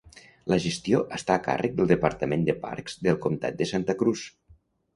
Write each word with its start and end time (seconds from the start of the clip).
La 0.51 0.57
gestió 0.61 1.01
està 1.17 1.35
a 1.35 1.41
càrrec 1.49 1.75
del 1.81 1.91
departament 1.93 2.47
de 2.49 2.57
parcs 2.65 2.99
del 3.09 3.21
comtat 3.29 3.63
de 3.63 3.71
Santa 3.77 4.01
Cruz. 4.05 4.29